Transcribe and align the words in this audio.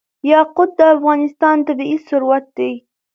یاقوت 0.31 0.69
د 0.79 0.81
افغانستان 0.95 1.57
طبعي 1.67 1.95
ثروت 2.07 2.45
دی. 2.57 2.71